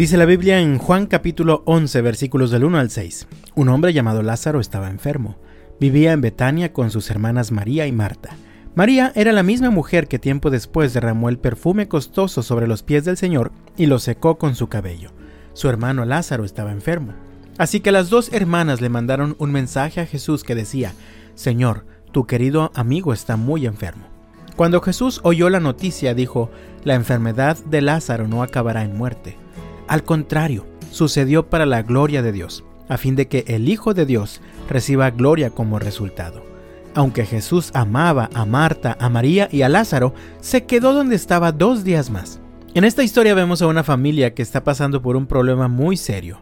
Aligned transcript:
Dice 0.00 0.16
la 0.16 0.24
Biblia 0.24 0.60
en 0.60 0.78
Juan 0.78 1.04
capítulo 1.04 1.62
11 1.66 2.00
versículos 2.00 2.50
del 2.50 2.64
1 2.64 2.78
al 2.78 2.88
6. 2.88 3.26
Un 3.54 3.68
hombre 3.68 3.92
llamado 3.92 4.22
Lázaro 4.22 4.58
estaba 4.58 4.88
enfermo. 4.88 5.36
Vivía 5.78 6.12
en 6.12 6.22
Betania 6.22 6.72
con 6.72 6.90
sus 6.90 7.10
hermanas 7.10 7.52
María 7.52 7.86
y 7.86 7.92
Marta. 7.92 8.30
María 8.74 9.12
era 9.14 9.32
la 9.32 9.42
misma 9.42 9.68
mujer 9.68 10.08
que 10.08 10.18
tiempo 10.18 10.48
después 10.48 10.94
derramó 10.94 11.28
el 11.28 11.36
perfume 11.36 11.86
costoso 11.86 12.42
sobre 12.42 12.66
los 12.66 12.82
pies 12.82 13.04
del 13.04 13.18
Señor 13.18 13.52
y 13.76 13.84
lo 13.84 13.98
secó 13.98 14.38
con 14.38 14.54
su 14.54 14.70
cabello. 14.70 15.10
Su 15.52 15.68
hermano 15.68 16.06
Lázaro 16.06 16.46
estaba 16.46 16.72
enfermo. 16.72 17.12
Así 17.58 17.80
que 17.80 17.92
las 17.92 18.08
dos 18.08 18.32
hermanas 18.32 18.80
le 18.80 18.88
mandaron 18.88 19.36
un 19.38 19.52
mensaje 19.52 20.00
a 20.00 20.06
Jesús 20.06 20.44
que 20.44 20.54
decía, 20.54 20.94
Señor, 21.34 21.84
tu 22.10 22.26
querido 22.26 22.72
amigo 22.74 23.12
está 23.12 23.36
muy 23.36 23.66
enfermo. 23.66 24.06
Cuando 24.56 24.80
Jesús 24.80 25.20
oyó 25.24 25.50
la 25.50 25.60
noticia, 25.60 26.14
dijo, 26.14 26.50
La 26.84 26.94
enfermedad 26.94 27.58
de 27.66 27.82
Lázaro 27.82 28.28
no 28.28 28.42
acabará 28.42 28.82
en 28.82 28.96
muerte. 28.96 29.36
Al 29.90 30.04
contrario, 30.04 30.68
sucedió 30.92 31.50
para 31.50 31.66
la 31.66 31.82
gloria 31.82 32.22
de 32.22 32.30
Dios, 32.30 32.62
a 32.88 32.96
fin 32.96 33.16
de 33.16 33.26
que 33.26 33.42
el 33.48 33.68
Hijo 33.68 33.92
de 33.92 34.06
Dios 34.06 34.40
reciba 34.68 35.10
gloria 35.10 35.50
como 35.50 35.80
resultado. 35.80 36.44
Aunque 36.94 37.26
Jesús 37.26 37.72
amaba 37.74 38.30
a 38.32 38.44
Marta, 38.44 38.96
a 39.00 39.08
María 39.08 39.48
y 39.50 39.62
a 39.62 39.68
Lázaro, 39.68 40.14
se 40.38 40.64
quedó 40.64 40.92
donde 40.92 41.16
estaba 41.16 41.50
dos 41.50 41.82
días 41.82 42.08
más. 42.08 42.40
En 42.74 42.84
esta 42.84 43.02
historia 43.02 43.34
vemos 43.34 43.62
a 43.62 43.66
una 43.66 43.82
familia 43.82 44.32
que 44.32 44.42
está 44.42 44.62
pasando 44.62 45.02
por 45.02 45.16
un 45.16 45.26
problema 45.26 45.66
muy 45.66 45.96
serio. 45.96 46.40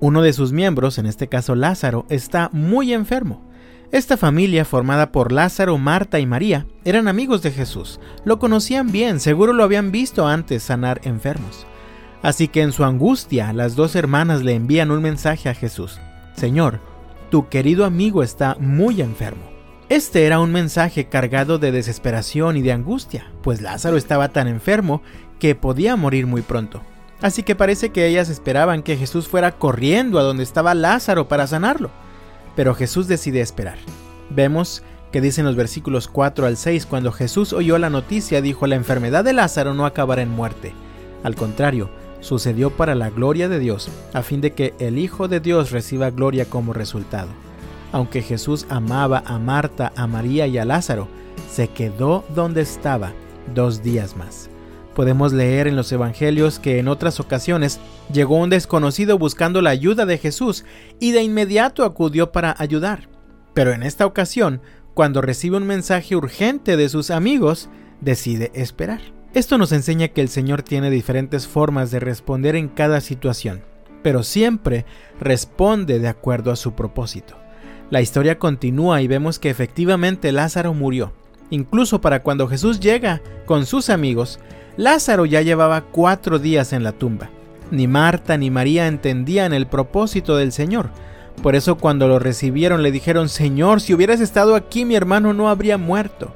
Uno 0.00 0.22
de 0.22 0.32
sus 0.32 0.52
miembros, 0.52 0.96
en 0.96 1.04
este 1.04 1.28
caso 1.28 1.54
Lázaro, 1.54 2.06
está 2.08 2.48
muy 2.54 2.94
enfermo. 2.94 3.46
Esta 3.92 4.16
familia, 4.16 4.64
formada 4.64 5.12
por 5.12 5.32
Lázaro, 5.32 5.76
Marta 5.76 6.18
y 6.18 6.24
María, 6.24 6.66
eran 6.86 7.08
amigos 7.08 7.42
de 7.42 7.50
Jesús. 7.50 8.00
Lo 8.24 8.38
conocían 8.38 8.90
bien, 8.90 9.20
seguro 9.20 9.52
lo 9.52 9.64
habían 9.64 9.92
visto 9.92 10.26
antes 10.26 10.62
sanar 10.62 11.02
enfermos. 11.04 11.66
Así 12.22 12.48
que 12.48 12.62
en 12.62 12.72
su 12.72 12.84
angustia, 12.84 13.52
las 13.52 13.76
dos 13.76 13.94
hermanas 13.94 14.42
le 14.42 14.54
envían 14.54 14.90
un 14.90 15.02
mensaje 15.02 15.48
a 15.48 15.54
Jesús. 15.54 16.00
Señor, 16.34 16.80
tu 17.30 17.48
querido 17.48 17.84
amigo 17.84 18.22
está 18.22 18.56
muy 18.58 19.00
enfermo. 19.00 19.42
Este 19.88 20.26
era 20.26 20.40
un 20.40 20.50
mensaje 20.50 21.08
cargado 21.08 21.58
de 21.58 21.70
desesperación 21.70 22.56
y 22.56 22.62
de 22.62 22.72
angustia, 22.72 23.30
pues 23.42 23.62
Lázaro 23.62 23.96
estaba 23.96 24.30
tan 24.30 24.48
enfermo 24.48 25.00
que 25.38 25.54
podía 25.54 25.94
morir 25.96 26.26
muy 26.26 26.42
pronto. 26.42 26.82
Así 27.22 27.42
que 27.42 27.54
parece 27.54 27.90
que 27.90 28.06
ellas 28.06 28.28
esperaban 28.28 28.82
que 28.82 28.96
Jesús 28.96 29.28
fuera 29.28 29.52
corriendo 29.52 30.18
a 30.18 30.22
donde 30.22 30.42
estaba 30.42 30.74
Lázaro 30.74 31.28
para 31.28 31.46
sanarlo. 31.46 31.90
Pero 32.56 32.74
Jesús 32.74 33.06
decide 33.06 33.40
esperar. 33.40 33.78
Vemos 34.28 34.82
que 35.12 35.20
dicen 35.20 35.44
los 35.44 35.56
versículos 35.56 36.08
4 36.08 36.46
al 36.46 36.56
6, 36.56 36.84
cuando 36.86 37.12
Jesús 37.12 37.52
oyó 37.52 37.78
la 37.78 37.90
noticia, 37.90 38.42
dijo, 38.42 38.66
la 38.66 38.74
enfermedad 38.74 39.24
de 39.24 39.32
Lázaro 39.32 39.72
no 39.72 39.86
acabará 39.86 40.22
en 40.22 40.30
muerte. 40.30 40.74
Al 41.22 41.36
contrario, 41.36 41.90
sucedió 42.26 42.70
para 42.70 42.94
la 42.94 43.10
gloria 43.10 43.48
de 43.48 43.58
Dios, 43.58 43.88
a 44.12 44.22
fin 44.22 44.40
de 44.40 44.52
que 44.52 44.74
el 44.78 44.98
Hijo 44.98 45.28
de 45.28 45.40
Dios 45.40 45.70
reciba 45.70 46.10
gloria 46.10 46.44
como 46.44 46.72
resultado. 46.72 47.28
Aunque 47.92 48.20
Jesús 48.20 48.66
amaba 48.68 49.22
a 49.24 49.38
Marta, 49.38 49.92
a 49.96 50.06
María 50.06 50.46
y 50.46 50.58
a 50.58 50.64
Lázaro, 50.64 51.08
se 51.50 51.68
quedó 51.68 52.24
donde 52.34 52.62
estaba 52.62 53.12
dos 53.54 53.82
días 53.82 54.16
más. 54.16 54.50
Podemos 54.94 55.32
leer 55.32 55.66
en 55.66 55.76
los 55.76 55.92
Evangelios 55.92 56.58
que 56.58 56.78
en 56.78 56.88
otras 56.88 57.20
ocasiones 57.20 57.80
llegó 58.12 58.36
un 58.36 58.50
desconocido 58.50 59.18
buscando 59.18 59.62
la 59.62 59.70
ayuda 59.70 60.06
de 60.06 60.18
Jesús 60.18 60.64
y 60.98 61.12
de 61.12 61.22
inmediato 61.22 61.84
acudió 61.84 62.32
para 62.32 62.54
ayudar. 62.58 63.08
Pero 63.54 63.72
en 63.72 63.82
esta 63.82 64.06
ocasión, 64.06 64.62
cuando 64.94 65.20
recibe 65.20 65.58
un 65.58 65.66
mensaje 65.66 66.16
urgente 66.16 66.76
de 66.76 66.88
sus 66.88 67.10
amigos, 67.10 67.68
decide 68.00 68.50
esperar. 68.54 69.15
Esto 69.36 69.58
nos 69.58 69.70
enseña 69.72 70.08
que 70.08 70.22
el 70.22 70.30
Señor 70.30 70.62
tiene 70.62 70.88
diferentes 70.88 71.46
formas 71.46 71.90
de 71.90 72.00
responder 72.00 72.56
en 72.56 72.68
cada 72.68 73.02
situación, 73.02 73.60
pero 74.02 74.22
siempre 74.22 74.86
responde 75.20 75.98
de 75.98 76.08
acuerdo 76.08 76.50
a 76.50 76.56
su 76.56 76.72
propósito. 76.72 77.36
La 77.90 78.00
historia 78.00 78.38
continúa 78.38 79.02
y 79.02 79.08
vemos 79.08 79.38
que 79.38 79.50
efectivamente 79.50 80.32
Lázaro 80.32 80.72
murió. 80.72 81.12
Incluso 81.50 82.00
para 82.00 82.22
cuando 82.22 82.48
Jesús 82.48 82.80
llega 82.80 83.20
con 83.44 83.66
sus 83.66 83.90
amigos, 83.90 84.40
Lázaro 84.78 85.26
ya 85.26 85.42
llevaba 85.42 85.82
cuatro 85.82 86.38
días 86.38 86.72
en 86.72 86.82
la 86.82 86.92
tumba. 86.92 87.28
Ni 87.70 87.86
Marta 87.86 88.38
ni 88.38 88.50
María 88.50 88.86
entendían 88.86 89.52
el 89.52 89.66
propósito 89.66 90.38
del 90.38 90.50
Señor. 90.50 90.88
Por 91.42 91.56
eso 91.56 91.76
cuando 91.76 92.08
lo 92.08 92.18
recibieron 92.18 92.82
le 92.82 92.90
dijeron, 92.90 93.28
Señor, 93.28 93.82
si 93.82 93.92
hubieras 93.92 94.22
estado 94.22 94.54
aquí 94.54 94.86
mi 94.86 94.94
hermano 94.94 95.34
no 95.34 95.50
habría 95.50 95.76
muerto. 95.76 96.32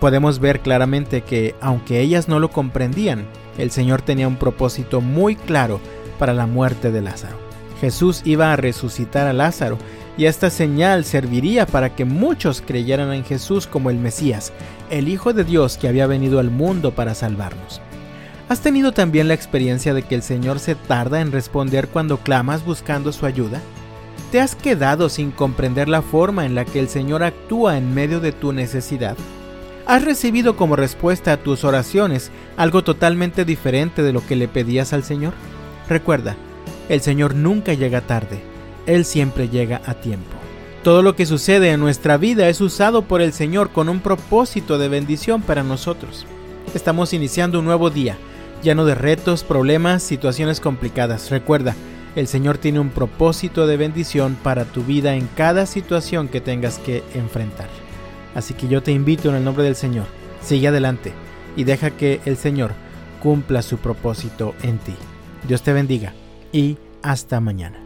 Podemos 0.00 0.38
ver 0.38 0.60
claramente 0.60 1.22
que, 1.22 1.54
aunque 1.60 2.00
ellas 2.00 2.28
no 2.28 2.38
lo 2.38 2.50
comprendían, 2.50 3.26
el 3.58 3.70
Señor 3.70 4.02
tenía 4.02 4.28
un 4.28 4.36
propósito 4.36 5.00
muy 5.00 5.36
claro 5.36 5.80
para 6.18 6.34
la 6.34 6.46
muerte 6.46 6.90
de 6.90 7.00
Lázaro. 7.00 7.36
Jesús 7.80 8.22
iba 8.24 8.52
a 8.52 8.56
resucitar 8.56 9.26
a 9.26 9.32
Lázaro 9.32 9.78
y 10.18 10.24
esta 10.26 10.48
señal 10.50 11.04
serviría 11.04 11.66
para 11.66 11.94
que 11.94 12.04
muchos 12.04 12.62
creyeran 12.62 13.12
en 13.12 13.24
Jesús 13.24 13.66
como 13.66 13.90
el 13.90 13.98
Mesías, 13.98 14.52
el 14.90 15.08
Hijo 15.08 15.32
de 15.32 15.44
Dios 15.44 15.76
que 15.76 15.88
había 15.88 16.06
venido 16.06 16.38
al 16.40 16.50
mundo 16.50 16.94
para 16.94 17.14
salvarnos. 17.14 17.80
¿Has 18.48 18.60
tenido 18.60 18.92
también 18.92 19.28
la 19.28 19.34
experiencia 19.34 19.92
de 19.92 20.02
que 20.02 20.14
el 20.14 20.22
Señor 20.22 20.58
se 20.60 20.74
tarda 20.74 21.20
en 21.20 21.32
responder 21.32 21.88
cuando 21.88 22.18
clamas 22.18 22.64
buscando 22.64 23.12
su 23.12 23.26
ayuda? 23.26 23.60
¿Te 24.30 24.40
has 24.40 24.54
quedado 24.54 25.08
sin 25.08 25.32
comprender 25.32 25.88
la 25.88 26.00
forma 26.00 26.46
en 26.46 26.54
la 26.54 26.64
que 26.64 26.78
el 26.78 26.88
Señor 26.88 27.22
actúa 27.22 27.76
en 27.76 27.92
medio 27.94 28.20
de 28.20 28.32
tu 28.32 28.52
necesidad? 28.52 29.16
¿Has 29.86 30.04
recibido 30.04 30.56
como 30.56 30.74
respuesta 30.74 31.32
a 31.32 31.36
tus 31.36 31.62
oraciones 31.62 32.32
algo 32.56 32.82
totalmente 32.82 33.44
diferente 33.44 34.02
de 34.02 34.12
lo 34.12 34.26
que 34.26 34.34
le 34.34 34.48
pedías 34.48 34.92
al 34.92 35.04
Señor? 35.04 35.32
Recuerda, 35.88 36.34
el 36.88 37.02
Señor 37.02 37.36
nunca 37.36 37.72
llega 37.72 38.00
tarde, 38.00 38.40
Él 38.86 39.04
siempre 39.04 39.48
llega 39.48 39.82
a 39.86 39.94
tiempo. 39.94 40.36
Todo 40.82 41.02
lo 41.02 41.14
que 41.14 41.24
sucede 41.24 41.70
en 41.70 41.78
nuestra 41.78 42.16
vida 42.16 42.48
es 42.48 42.60
usado 42.60 43.02
por 43.02 43.20
el 43.20 43.32
Señor 43.32 43.70
con 43.70 43.88
un 43.88 44.00
propósito 44.00 44.76
de 44.76 44.88
bendición 44.88 45.40
para 45.40 45.62
nosotros. 45.62 46.26
Estamos 46.74 47.12
iniciando 47.12 47.60
un 47.60 47.64
nuevo 47.64 47.88
día, 47.88 48.18
lleno 48.64 48.86
de 48.86 48.96
retos, 48.96 49.44
problemas, 49.44 50.02
situaciones 50.02 50.58
complicadas. 50.58 51.30
Recuerda, 51.30 51.76
el 52.16 52.26
Señor 52.26 52.58
tiene 52.58 52.80
un 52.80 52.90
propósito 52.90 53.68
de 53.68 53.76
bendición 53.76 54.36
para 54.42 54.64
tu 54.64 54.82
vida 54.82 55.14
en 55.14 55.28
cada 55.36 55.64
situación 55.64 56.26
que 56.26 56.40
tengas 56.40 56.78
que 56.80 57.04
enfrentar. 57.14 57.68
Así 58.36 58.52
que 58.52 58.68
yo 58.68 58.82
te 58.82 58.92
invito 58.92 59.30
en 59.30 59.36
el 59.36 59.44
nombre 59.44 59.64
del 59.64 59.74
Señor, 59.74 60.04
sigue 60.42 60.68
adelante 60.68 61.12
y 61.56 61.64
deja 61.64 61.90
que 61.90 62.20
el 62.26 62.36
Señor 62.36 62.72
cumpla 63.22 63.62
su 63.62 63.78
propósito 63.78 64.54
en 64.62 64.78
ti. 64.78 64.94
Dios 65.48 65.62
te 65.62 65.72
bendiga 65.72 66.12
y 66.52 66.76
hasta 67.02 67.40
mañana. 67.40 67.85